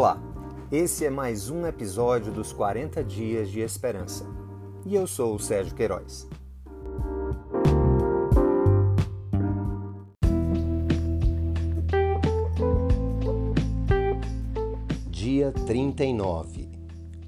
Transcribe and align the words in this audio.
Olá, 0.00 0.16
esse 0.70 1.04
é 1.04 1.10
mais 1.10 1.50
um 1.50 1.66
episódio 1.66 2.30
dos 2.30 2.52
40 2.52 3.02
Dias 3.02 3.50
de 3.50 3.58
Esperança 3.58 4.24
e 4.86 4.94
eu 4.94 5.08
sou 5.08 5.34
o 5.34 5.40
Sérgio 5.40 5.74
Queiroz. 5.74 6.28
Dia 15.10 15.50
39 15.66 16.68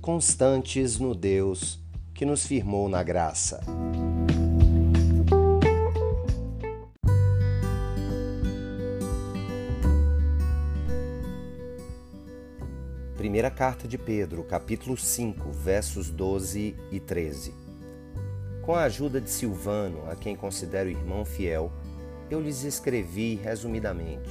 Constantes 0.00 1.00
no 1.00 1.12
Deus 1.12 1.80
que 2.14 2.24
nos 2.24 2.46
firmou 2.46 2.88
na 2.88 3.02
graça. 3.02 3.58
Primeira 13.20 13.50
carta 13.50 13.86
de 13.86 13.98
Pedro, 13.98 14.42
capítulo 14.42 14.96
5, 14.96 15.52
versos 15.52 16.08
12 16.08 16.74
e 16.90 16.98
13. 16.98 17.54
Com 18.62 18.74
a 18.74 18.84
ajuda 18.84 19.20
de 19.20 19.28
Silvano, 19.28 20.10
a 20.10 20.16
quem 20.16 20.34
considero 20.34 20.88
irmão 20.88 21.22
fiel, 21.26 21.70
eu 22.30 22.40
lhes 22.40 22.64
escrevi 22.64 23.34
resumidamente, 23.34 24.30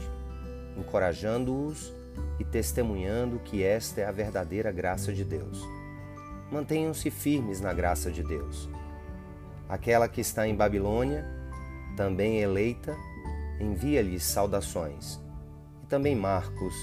encorajando-os 0.75 1.93
e 2.39 2.43
testemunhando 2.43 3.37
que 3.37 3.61
esta 3.61 4.01
é 4.01 4.05
a 4.05 4.11
verdadeira 4.11 4.71
graça 4.71 5.13
de 5.13 5.23
Deus. 5.23 5.61
Mantenham-se 6.51 7.11
firmes 7.11 7.61
na 7.61 7.71
graça 7.71 8.09
de 8.09 8.23
Deus. 8.23 8.67
Aquela 9.69 10.09
que 10.09 10.19
está 10.19 10.47
em 10.47 10.55
Babilônia, 10.55 11.23
também 11.95 12.39
eleita, 12.39 12.97
envia-lhes 13.59 14.23
saudações. 14.23 15.19
E 15.83 15.85
também 15.85 16.15
Marcos, 16.15 16.73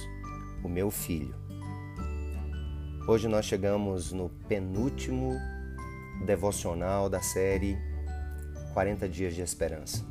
o 0.62 0.68
meu 0.68 0.88
filho. 0.88 1.45
Hoje 3.08 3.28
nós 3.28 3.44
chegamos 3.44 4.10
no 4.10 4.28
penúltimo 4.48 5.38
devocional 6.24 7.08
da 7.08 7.22
série 7.22 7.78
40 8.74 9.08
Dias 9.08 9.32
de 9.32 9.42
Esperança. 9.42 10.04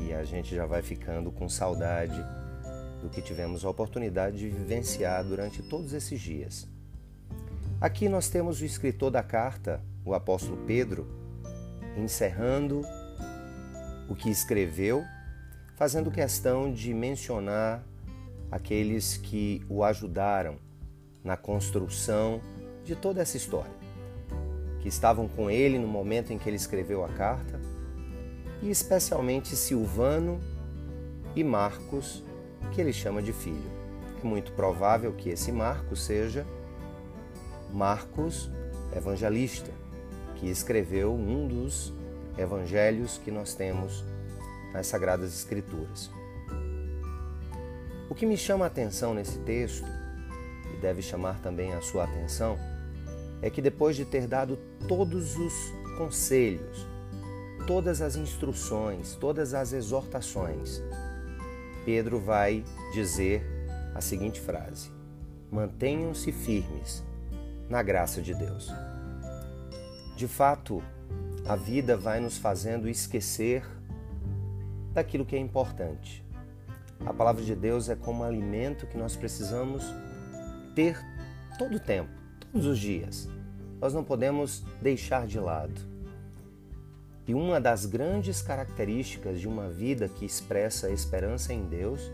E 0.00 0.14
a 0.14 0.24
gente 0.24 0.56
já 0.56 0.64
vai 0.64 0.80
ficando 0.80 1.30
com 1.30 1.50
saudade 1.50 2.18
do 3.02 3.10
que 3.10 3.20
tivemos 3.20 3.62
a 3.62 3.68
oportunidade 3.68 4.38
de 4.38 4.48
vivenciar 4.48 5.22
durante 5.22 5.62
todos 5.62 5.92
esses 5.92 6.18
dias. 6.18 6.66
Aqui 7.78 8.08
nós 8.08 8.30
temos 8.30 8.62
o 8.62 8.64
escritor 8.64 9.10
da 9.10 9.22
carta, 9.22 9.84
o 10.02 10.14
apóstolo 10.14 10.56
Pedro, 10.66 11.06
encerrando 11.94 12.80
o 14.08 14.14
que 14.14 14.30
escreveu, 14.30 15.04
fazendo 15.76 16.10
questão 16.10 16.72
de 16.72 16.94
mencionar 16.94 17.84
aqueles 18.50 19.18
que 19.18 19.62
o 19.68 19.84
ajudaram 19.84 20.67
na 21.22 21.36
construção 21.36 22.40
de 22.84 22.96
toda 22.96 23.20
essa 23.20 23.36
história, 23.36 23.70
que 24.80 24.88
estavam 24.88 25.28
com 25.28 25.50
ele 25.50 25.78
no 25.78 25.88
momento 25.88 26.32
em 26.32 26.38
que 26.38 26.48
ele 26.48 26.56
escreveu 26.56 27.04
a 27.04 27.08
carta, 27.08 27.60
e 28.62 28.70
especialmente 28.70 29.54
Silvano 29.54 30.40
e 31.36 31.44
Marcos, 31.44 32.24
que 32.72 32.80
ele 32.80 32.92
chama 32.92 33.22
de 33.22 33.32
filho. 33.32 33.70
É 34.22 34.26
muito 34.26 34.52
provável 34.52 35.12
que 35.12 35.30
esse 35.30 35.52
Marcos 35.52 36.02
seja 36.02 36.46
Marcos 37.72 38.50
evangelista, 38.96 39.70
que 40.36 40.48
escreveu 40.48 41.14
um 41.14 41.46
dos 41.46 41.92
evangelhos 42.36 43.18
que 43.18 43.30
nós 43.30 43.54
temos 43.54 44.04
nas 44.72 44.86
Sagradas 44.86 45.34
Escrituras. 45.34 46.10
O 48.08 48.14
que 48.14 48.24
me 48.24 48.36
chama 48.36 48.64
a 48.64 48.68
atenção 48.68 49.12
nesse 49.12 49.38
texto 49.40 49.86
deve 50.78 51.02
chamar 51.02 51.40
também 51.40 51.72
a 51.74 51.80
sua 51.80 52.04
atenção 52.04 52.58
é 53.40 53.50
que 53.50 53.62
depois 53.62 53.96
de 53.96 54.04
ter 54.04 54.26
dado 54.26 54.58
todos 54.86 55.36
os 55.36 55.52
conselhos, 55.96 56.86
todas 57.66 58.00
as 58.00 58.16
instruções, 58.16 59.14
todas 59.14 59.54
as 59.54 59.72
exortações, 59.72 60.82
Pedro 61.84 62.18
vai 62.18 62.64
dizer 62.92 63.42
a 63.94 64.00
seguinte 64.00 64.40
frase: 64.40 64.90
Mantenham-se 65.50 66.32
firmes 66.32 67.02
na 67.68 67.82
graça 67.82 68.20
de 68.20 68.34
Deus. 68.34 68.72
De 70.16 70.26
fato, 70.26 70.82
a 71.46 71.54
vida 71.54 71.96
vai 71.96 72.20
nos 72.20 72.36
fazendo 72.36 72.88
esquecer 72.88 73.64
daquilo 74.92 75.24
que 75.24 75.36
é 75.36 75.38
importante. 75.38 76.24
A 77.06 77.14
palavra 77.14 77.44
de 77.44 77.54
Deus 77.54 77.88
é 77.88 77.94
como 77.94 78.24
alimento 78.24 78.86
que 78.86 78.98
nós 78.98 79.14
precisamos 79.14 79.84
ter 80.78 81.04
todo 81.58 81.74
o 81.74 81.80
tempo, 81.80 82.08
todos 82.38 82.64
os 82.64 82.78
dias. 82.78 83.28
Nós 83.80 83.92
não 83.92 84.04
podemos 84.04 84.62
deixar 84.80 85.26
de 85.26 85.40
lado. 85.40 85.74
E 87.26 87.34
uma 87.34 87.60
das 87.60 87.84
grandes 87.84 88.40
características 88.40 89.40
de 89.40 89.48
uma 89.48 89.68
vida 89.68 90.08
que 90.08 90.24
expressa 90.24 90.88
esperança 90.88 91.52
em 91.52 91.64
Deus 91.66 92.12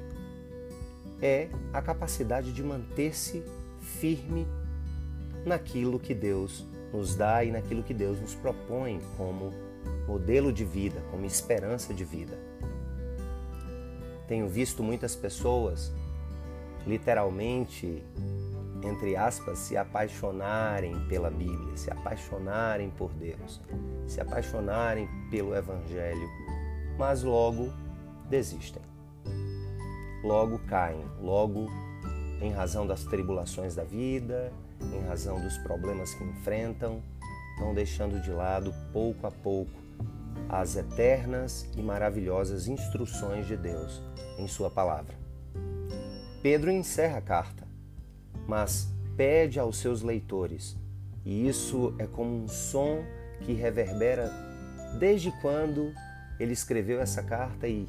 é 1.20 1.50
a 1.74 1.82
capacidade 1.82 2.54
de 2.54 2.62
manter-se 2.62 3.44
firme 3.82 4.46
naquilo 5.44 6.00
que 6.00 6.14
Deus 6.14 6.64
nos 6.90 7.14
dá 7.14 7.44
e 7.44 7.50
naquilo 7.50 7.82
que 7.82 7.92
Deus 7.92 8.18
nos 8.18 8.34
propõe 8.34 8.98
como 9.18 9.52
modelo 10.08 10.50
de 10.50 10.64
vida, 10.64 11.02
como 11.10 11.26
esperança 11.26 11.92
de 11.92 12.02
vida. 12.02 12.38
Tenho 14.26 14.48
visto 14.48 14.82
muitas 14.82 15.14
pessoas 15.14 15.92
literalmente 16.86 18.02
entre 18.84 19.16
aspas, 19.16 19.58
se 19.58 19.76
apaixonarem 19.76 21.06
pela 21.08 21.30
Bíblia, 21.30 21.76
se 21.76 21.90
apaixonarem 21.90 22.90
por 22.90 23.10
Deus, 23.14 23.60
se 24.06 24.20
apaixonarem 24.20 25.08
pelo 25.30 25.54
Evangelho, 25.54 26.28
mas 26.98 27.22
logo 27.22 27.72
desistem. 28.28 28.82
Logo 30.22 30.58
caem, 30.60 31.04
logo, 31.20 31.68
em 32.40 32.52
razão 32.52 32.86
das 32.86 33.04
tribulações 33.04 33.74
da 33.74 33.84
vida, 33.84 34.52
em 34.80 35.06
razão 35.06 35.40
dos 35.40 35.56
problemas 35.58 36.14
que 36.14 36.24
enfrentam, 36.24 37.02
vão 37.58 37.74
deixando 37.74 38.20
de 38.20 38.30
lado 38.30 38.74
pouco 38.92 39.26
a 39.26 39.30
pouco 39.30 39.72
as 40.48 40.76
eternas 40.76 41.66
e 41.76 41.82
maravilhosas 41.82 42.66
instruções 42.66 43.46
de 43.46 43.56
Deus 43.56 44.02
em 44.38 44.46
Sua 44.46 44.70
palavra. 44.70 45.14
Pedro 46.42 46.70
encerra 46.70 47.18
a 47.18 47.22
carta 47.22 47.63
mas 48.46 48.92
pede 49.16 49.58
aos 49.58 49.78
seus 49.78 50.02
leitores. 50.02 50.76
E 51.24 51.48
isso 51.48 51.94
é 51.98 52.06
como 52.06 52.44
um 52.44 52.48
som 52.48 53.02
que 53.40 53.52
reverbera 53.52 54.30
desde 54.98 55.30
quando 55.40 55.92
ele 56.38 56.52
escreveu 56.52 57.00
essa 57.00 57.22
carta 57.22 57.66
e 57.66 57.88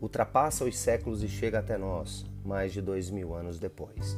ultrapassa 0.00 0.64
os 0.64 0.76
séculos 0.76 1.22
e 1.22 1.28
chega 1.28 1.58
até 1.58 1.76
nós, 1.76 2.26
mais 2.44 2.72
de 2.72 2.80
dois 2.80 3.10
mil 3.10 3.34
anos 3.34 3.58
depois. 3.58 4.16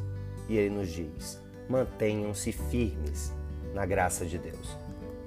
E 0.49 0.57
ele 0.57 0.75
nos 0.75 0.91
diz: 0.91 1.41
mantenham-se 1.69 2.53
firmes 2.53 3.33
na 3.75 3.85
graça 3.85 4.25
de 4.25 4.39
Deus. 4.39 4.77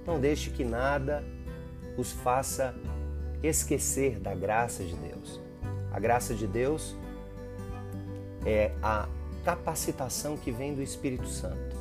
Não 0.06 0.20
deixe 0.20 0.50
que 0.50 0.64
nada 0.64 1.24
os 1.98 2.12
faça 2.12 2.74
esquecer 3.44 4.20
da 4.20 4.34
graça 4.34 4.84
de 4.84 4.96
Deus. 4.96 5.40
A 5.92 6.00
graça 6.00 6.34
de 6.34 6.48
Deus 6.48 6.96
é 8.46 8.72
a 8.82 9.08
capacitação 9.44 10.38
que 10.38 10.52
vem 10.52 10.74
do 10.74 10.82
Espírito 10.82 11.28
Santo, 11.28 11.76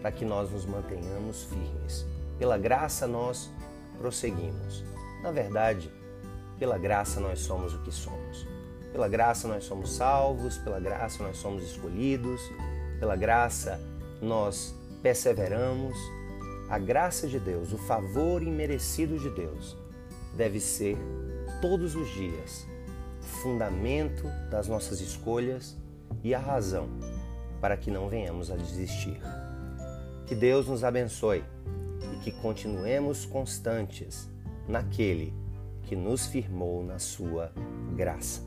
para 0.00 0.10
que 0.10 0.24
nós 0.24 0.50
nos 0.50 0.64
mantenhamos 0.64 1.44
firmes. 1.44 2.06
Pela 2.38 2.58
graça 2.58 3.06
nós 3.06 3.50
prosseguimos. 3.98 4.84
Na 5.22 5.30
verdade, 5.30 5.90
pela 6.58 6.78
graça 6.78 7.20
nós 7.20 7.40
somos 7.40 7.74
o 7.74 7.82
que 7.82 7.92
somos. 7.92 8.46
Pela 8.92 9.08
graça 9.08 9.46
nós 9.46 9.64
somos 9.64 9.92
salvos, 9.92 10.56
pela 10.58 10.80
graça 10.80 11.22
nós 11.22 11.36
somos 11.36 11.62
escolhidos, 11.62 12.40
pela 12.98 13.16
graça 13.16 13.80
nós 14.20 14.74
perseveramos. 15.02 15.96
A 16.68 16.78
graça 16.78 17.28
de 17.28 17.38
Deus, 17.38 17.72
o 17.72 17.78
favor 17.78 18.42
imerecido 18.42 19.18
de 19.18 19.30
Deus, 19.30 19.76
deve 20.34 20.58
ser 20.60 20.96
todos 21.60 21.94
os 21.94 22.08
dias 22.08 22.66
fundamento 23.42 24.24
das 24.50 24.66
nossas 24.68 25.00
escolhas 25.00 25.76
e 26.22 26.34
a 26.34 26.38
razão 26.38 26.88
para 27.60 27.76
que 27.76 27.90
não 27.90 28.08
venhamos 28.08 28.50
a 28.50 28.56
desistir. 28.56 29.20
Que 30.26 30.34
Deus 30.34 30.66
nos 30.66 30.84
abençoe 30.84 31.44
e 32.14 32.16
que 32.18 32.32
continuemos 32.32 33.24
constantes 33.24 34.28
naquele 34.68 35.32
que 35.82 35.94
nos 35.94 36.26
firmou 36.26 36.84
na 36.84 36.98
sua 36.98 37.52
graça. 37.94 38.42